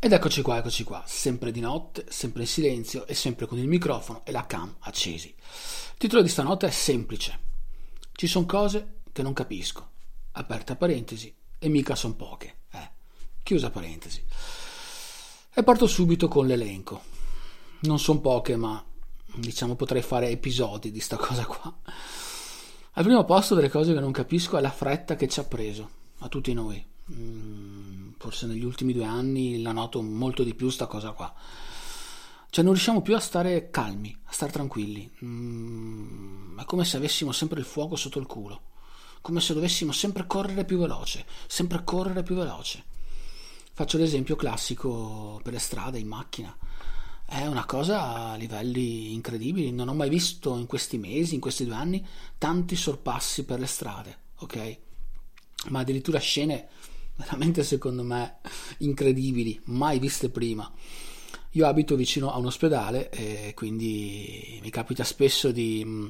[0.00, 3.66] Ed eccoci qua, eccoci qua, sempre di notte, sempre in silenzio e sempre con il
[3.66, 5.26] microfono e la cam accesi.
[5.36, 7.38] Il titolo di stanotte è semplice.
[8.12, 9.90] Ci sono cose che non capisco.
[10.32, 12.58] Aperta parentesi, e mica son poche.
[12.70, 12.90] Eh,
[13.42, 14.22] chiusa parentesi.
[15.52, 17.02] E parto subito con l'elenco.
[17.80, 18.80] Non sono poche, ma
[19.34, 21.76] diciamo potrei fare episodi di sta cosa qua.
[22.92, 25.90] Al primo posto delle cose che non capisco è la fretta che ci ha preso,
[26.18, 26.84] a tutti noi.
[27.10, 27.87] Mm,
[28.18, 31.32] forse negli ultimi due anni la noto molto di più sta cosa qua.
[32.50, 35.10] Cioè non riusciamo più a stare calmi, a stare tranquilli.
[35.24, 38.62] Mm, è come se avessimo sempre il fuoco sotto il culo.
[39.20, 42.84] Come se dovessimo sempre correre più veloce, sempre correre più veloce.
[43.72, 46.56] Faccio l'esempio classico per le strade, in macchina.
[47.24, 49.70] È una cosa a livelli incredibili.
[49.70, 52.04] Non ho mai visto in questi mesi, in questi due anni,
[52.38, 54.78] tanti sorpassi per le strade, ok?
[55.68, 56.68] Ma addirittura scene
[57.18, 58.38] veramente secondo me
[58.78, 60.70] incredibili, mai viste prima.
[61.52, 66.06] Io abito vicino a un ospedale e quindi mi capita spesso di, mm,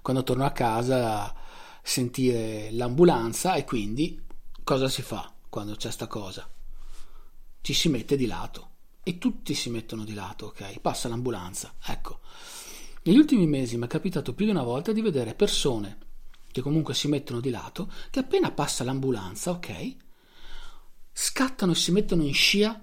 [0.00, 1.34] quando torno a casa,
[1.82, 4.22] sentire l'ambulanza e quindi
[4.62, 6.48] cosa si fa quando c'è sta cosa?
[7.60, 8.66] Ci si mette di lato
[9.02, 10.78] e tutti si mettono di lato, ok?
[10.80, 12.20] Passa l'ambulanza, ecco.
[13.02, 15.98] Negli ultimi mesi mi è capitato più di una volta di vedere persone
[16.52, 19.96] che comunque si mettono di lato, che appena passa l'ambulanza, ok?
[21.20, 22.80] Scattano e si mettono in scia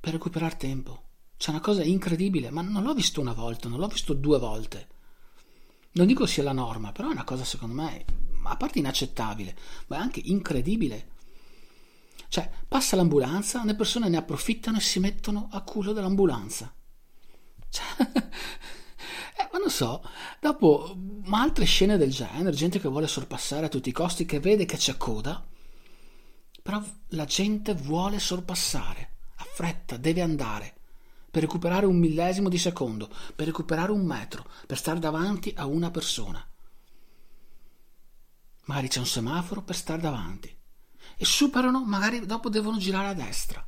[0.00, 1.04] per recuperare tempo.
[1.36, 4.88] C'è una cosa incredibile, ma non l'ho visto una volta, non l'ho visto due volte.
[5.92, 8.04] Non dico sia la norma, però è una cosa secondo me,
[8.42, 9.56] a parte inaccettabile,
[9.86, 11.10] ma è anche incredibile.
[12.28, 16.74] Cioè, passa l'ambulanza, le persone ne approfittano e si mettono a culo dell'ambulanza.
[17.68, 20.02] Cioè, eh, ma non so,
[20.40, 24.40] dopo, ma altre scene del genere, gente che vuole sorpassare a tutti i costi, che
[24.40, 25.46] vede che c'è coda,
[26.68, 30.74] però la gente vuole sorpassare, ha fretta, deve andare,
[31.30, 35.90] per recuperare un millesimo di secondo, per recuperare un metro, per stare davanti a una
[35.90, 36.46] persona.
[38.66, 40.54] Magari c'è un semaforo per stare davanti.
[41.16, 43.66] E superano, magari dopo devono girare a destra.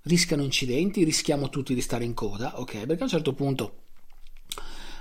[0.00, 2.86] Rischiano incidenti, rischiamo tutti di stare in coda, ok?
[2.86, 3.82] Perché a un certo punto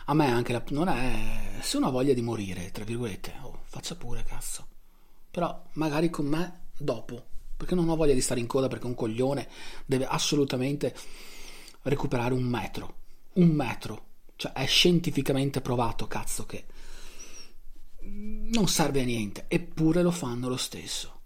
[0.05, 3.63] a me anche la, non è se uno ha voglia di morire, tra virgolette, oh,
[3.63, 4.67] faccia pure cazzo
[5.31, 7.23] però magari con me dopo,
[7.55, 9.47] perché non ho voglia di stare in coda perché un coglione
[9.85, 10.93] deve assolutamente
[11.83, 12.95] recuperare un metro,
[13.33, 14.05] un metro,
[14.35, 16.65] cioè è scientificamente provato, cazzo, che
[18.03, 21.19] non serve a niente, eppure lo fanno lo stesso.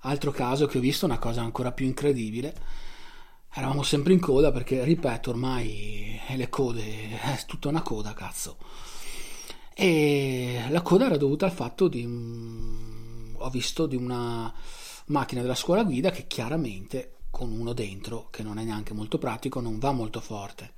[0.00, 2.54] Altro caso che ho visto, una cosa ancora più incredibile,
[3.52, 8.56] eravamo sempre in coda perché, ripeto, ormai le code, è tutta una coda, cazzo.
[9.74, 12.06] E la coda era dovuta al fatto di
[13.40, 14.52] ho visto di una
[15.06, 19.60] macchina della scuola guida che chiaramente con uno dentro che non è neanche molto pratico
[19.60, 20.74] non va molto forte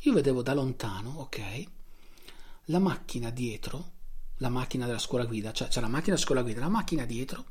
[0.00, 1.40] io vedevo da lontano ok
[2.66, 3.92] la macchina dietro
[4.38, 7.44] la macchina della scuola guida cioè c'è la macchina della scuola guida la macchina dietro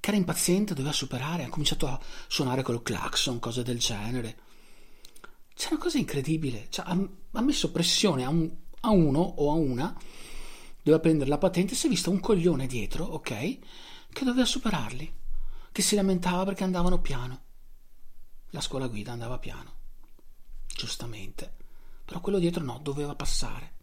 [0.00, 4.38] che era impaziente, doveva superare, ha cominciato a suonare col clacson, cose del genere.
[5.54, 6.98] C'è una cosa incredibile, cioè, ha,
[7.32, 8.50] ha, messo pressione a, un,
[8.80, 9.94] a, uno o a una,
[10.82, 13.58] doveva prendere la patente, si è visto un coglione dietro, ok,
[14.12, 15.14] che doveva superarli,
[15.72, 17.42] che si lamentava perché andavano piano.
[18.50, 19.72] La scuola guida andava piano,
[20.66, 21.54] giustamente,
[22.04, 23.78] però quello dietro no, doveva passare.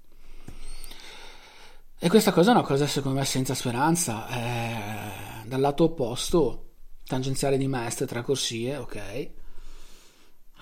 [2.00, 4.28] E questa cosa è una cosa secondo me senza speranza.
[4.28, 6.74] Eh, dal lato opposto,
[7.04, 9.30] tangenziale di Mestre, tre corsie, ok.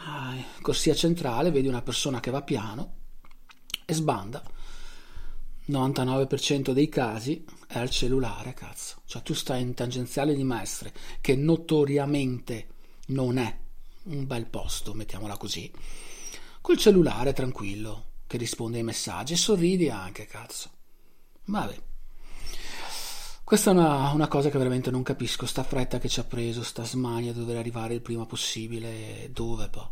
[0.05, 2.93] Ah, corsia centrale, vedi una persona che va piano
[3.85, 4.41] e sbanda.
[5.67, 9.01] 99% dei casi è il cellulare, cazzo.
[9.05, 12.67] Cioè tu stai in tangenziale di Mestre, che notoriamente
[13.07, 13.57] non è
[14.03, 15.71] un bel posto, mettiamola così.
[16.61, 20.69] Col cellulare tranquillo, che risponde ai messaggi e sorridi anche, cazzo.
[21.45, 21.81] Vabbè.
[23.43, 26.63] Questa è una, una, cosa che veramente non capisco, sta fretta che ci ha preso,
[26.63, 29.85] sta smania di dover arrivare il prima possibile, dove poi?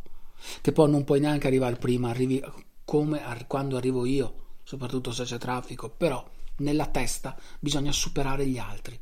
[0.60, 2.44] Che poi non puoi neanche arrivare prima, arrivi
[2.84, 6.28] come quando arrivo io, soprattutto se c'è traffico, però
[6.58, 9.00] nella testa bisogna superare gli altri,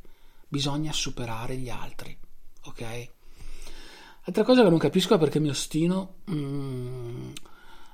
[0.48, 2.16] bisogna superare gli altri,
[2.64, 3.10] ok?
[4.24, 6.16] Altra cosa che non capisco è perché mi ostino...
[6.30, 7.32] Mm,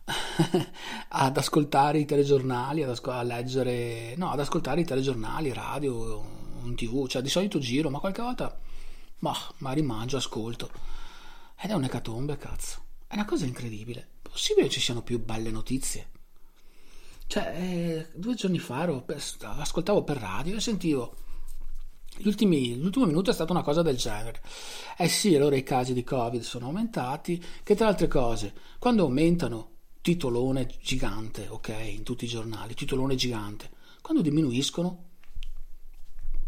[1.08, 6.24] ad ascoltare i telegiornali, ad ascol- a leggere, no, ad ascoltare i telegiornali, radio,
[6.64, 8.58] in tv, cioè di solito giro, ma qualche volta,
[9.18, 10.70] ma, ma rimangio, ascolto.
[11.60, 12.82] Ed è un'ecatombe, cazzo.
[13.06, 14.06] È una cosa incredibile.
[14.22, 16.10] Possibile che ci siano più belle notizie?
[17.28, 19.04] Cioè, eh, due giorni fa ero,
[19.40, 21.14] ascoltavo per radio e sentivo
[22.24, 24.40] Ultimi, l'ultimo minuto è stata una cosa del genere.
[24.96, 29.70] Eh sì, allora i casi di Covid sono aumentati, che tra altre cose, quando aumentano
[30.00, 33.70] titolone gigante, ok, in tutti i giornali, titolone gigante.
[34.02, 35.04] Quando diminuiscono,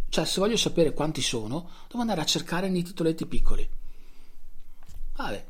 [0.08, 3.68] cioè se voglio sapere quanti sono, devo andare a cercare nei titoletti piccoli.
[5.14, 5.44] Vabbè.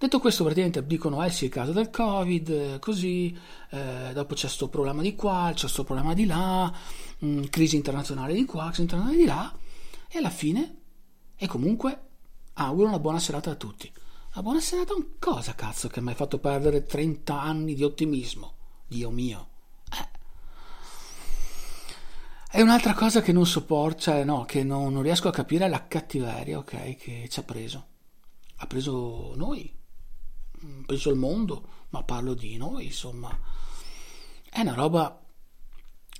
[0.00, 3.38] Detto questo, praticamente dicono, eh sì, il caso del Covid, così,
[3.68, 6.72] eh, dopo c'è sto problema di qua, c'è sto problema di là,
[7.18, 9.54] mh, mm, crisi internazionale di qua, crisi internazionale di là,
[10.08, 10.76] e alla fine,
[11.36, 12.00] e comunque,
[12.54, 13.92] auguro una buona serata a tutti.
[14.34, 18.54] Ma buona serata un cosa, cazzo, che mi hai fatto perdere 30 anni di ottimismo.
[18.86, 19.48] Dio mio.
[19.92, 20.08] Eh.
[22.52, 25.68] E un'altra cosa che non sopporto, cioè no, che non, non riesco a capire è
[25.68, 27.86] la cattiveria, ok, che ci ha preso.
[28.62, 29.78] Ha preso noi,
[30.86, 33.36] preso il mondo, ma parlo di noi, insomma.
[34.48, 35.20] È una roba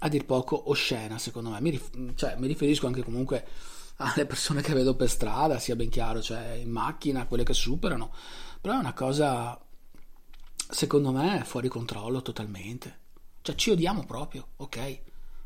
[0.03, 1.61] a dir poco oscena, secondo me.
[1.61, 3.47] Mi, rif- cioè, mi riferisco anche comunque
[3.97, 8.13] alle persone che vedo per strada, sia ben chiaro, cioè in macchina, quelle che superano,
[8.61, 9.61] però è una cosa,
[10.71, 12.99] secondo me, fuori controllo totalmente.
[13.43, 15.01] Cioè ci odiamo proprio, ok?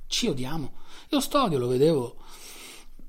[0.06, 0.72] Ci odiamo.
[1.10, 2.16] Io Stodio lo vedevo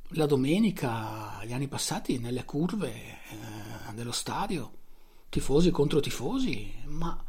[0.09, 4.71] la domenica, gli anni passati, nelle curve eh, dello stadio,
[5.35, 7.21] tifosi contro tifosi, ma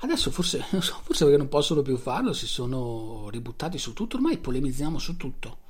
[0.00, 4.98] adesso forse, forse perché non possono più farlo, si sono ributtati su tutto, ormai polemizziamo
[4.98, 5.64] su tutto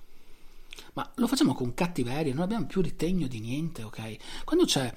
[0.93, 4.45] ma lo facciamo con cattiveria, non abbiamo più ritegno di niente, ok?
[4.45, 4.93] Quando c'è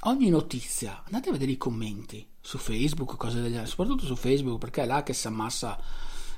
[0.00, 4.58] ogni notizia, andate a vedere i commenti su Facebook, cose del genere, soprattutto su Facebook,
[4.58, 5.78] perché è là che si ammassa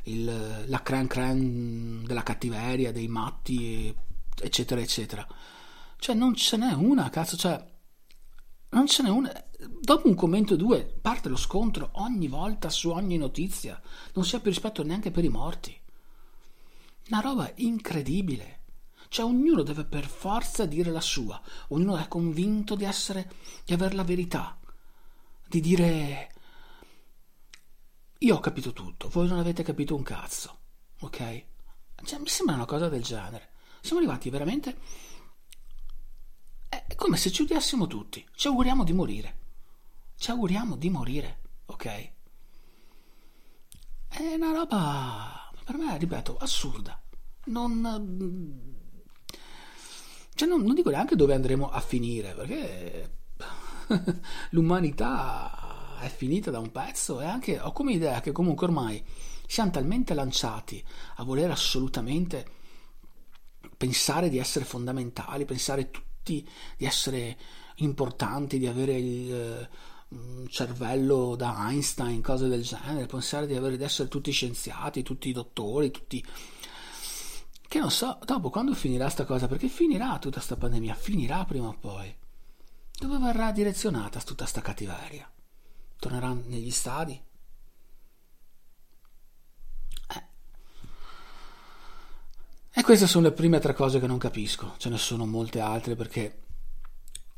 [0.05, 3.95] il, la cran cran della cattiveria, dei matti,
[4.41, 5.27] eccetera, eccetera.
[5.97, 7.65] Cioè, non ce n'è una, cazzo, cioè,
[8.71, 9.33] non ce n'è una.
[9.81, 13.81] Dopo un commento o due parte lo scontro ogni volta su ogni notizia.
[14.15, 15.79] Non si ha più rispetto neanche per i morti.
[17.09, 18.59] Una roba incredibile.
[19.09, 23.29] Cioè ognuno deve per forza dire la sua, ognuno è convinto di essere,
[23.65, 24.57] di avere la verità,
[25.49, 26.33] di dire
[28.19, 30.59] io ho capito tutto, voi non avete capito un cazzo,
[31.01, 31.45] ok?
[32.05, 33.51] Cioè mi sembra una cosa del genere.
[33.81, 35.09] Siamo arrivati veramente...
[36.91, 39.39] È come se ci odiassimo tutti, ci auguriamo di morire,
[40.17, 42.13] ci auguriamo di morire, ok?
[44.09, 47.01] È una roba, per me, ripeto, assurda.
[47.45, 48.75] Non
[50.35, 53.19] cioè non, non dico neanche dove andremo a finire, perché
[54.51, 59.01] l'umanità è finita da un pezzo e anche ho come idea che comunque ormai
[59.47, 60.85] siamo talmente lanciati
[61.17, 62.45] a voler assolutamente
[63.77, 65.89] pensare di essere fondamentali, pensare
[66.21, 66.47] tutti
[66.77, 67.37] di essere
[67.77, 69.69] importanti, di avere il
[70.09, 75.33] uh, cervello da Einstein, cose del genere, pensare di, avere, di essere tutti scienziati, tutti
[75.33, 76.25] dottori, tutti
[77.67, 81.69] che non so, dopo quando finirà sta cosa, perché finirà tutta sta pandemia, finirà prima
[81.69, 82.13] o poi.
[82.99, 85.31] Dove verrà direzionata tutta sta cattiveria?
[85.97, 87.23] Tornerà negli stadi?
[90.09, 90.25] Eh.
[92.73, 95.95] E queste sono le prime tre cose che non capisco, ce ne sono molte altre
[95.95, 96.39] perché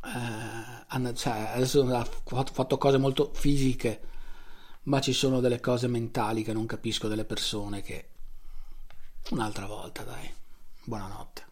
[0.02, 4.00] eh, cioè, adesso ho fatto cose molto fisiche,
[4.84, 8.08] ma ci sono delle cose mentali che non capisco delle persone che
[9.32, 10.32] un'altra volta, dai.
[10.84, 11.51] Buonanotte.